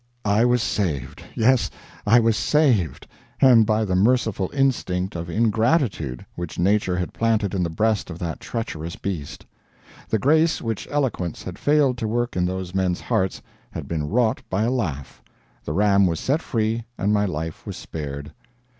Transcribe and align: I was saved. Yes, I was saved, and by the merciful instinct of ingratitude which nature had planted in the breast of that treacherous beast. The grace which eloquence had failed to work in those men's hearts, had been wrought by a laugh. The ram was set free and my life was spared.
I 0.25 0.45
was 0.45 0.63
saved. 0.63 1.21
Yes, 1.35 1.69
I 2.07 2.19
was 2.19 2.35
saved, 2.35 3.05
and 3.39 3.67
by 3.67 3.85
the 3.85 3.93
merciful 3.95 4.49
instinct 4.51 5.15
of 5.15 5.29
ingratitude 5.29 6.25
which 6.33 6.57
nature 6.57 6.95
had 6.97 7.13
planted 7.13 7.53
in 7.53 7.61
the 7.61 7.69
breast 7.69 8.09
of 8.09 8.17
that 8.17 8.39
treacherous 8.39 8.95
beast. 8.95 9.45
The 10.09 10.17
grace 10.17 10.59
which 10.59 10.87
eloquence 10.89 11.43
had 11.43 11.59
failed 11.59 11.99
to 11.99 12.07
work 12.07 12.35
in 12.35 12.45
those 12.45 12.73
men's 12.73 12.99
hearts, 12.99 13.43
had 13.69 13.87
been 13.87 14.09
wrought 14.09 14.41
by 14.49 14.63
a 14.63 14.71
laugh. 14.71 15.21
The 15.63 15.73
ram 15.73 16.07
was 16.07 16.19
set 16.19 16.41
free 16.41 16.83
and 16.97 17.13
my 17.13 17.25
life 17.27 17.67
was 17.67 17.77
spared. 17.77 18.33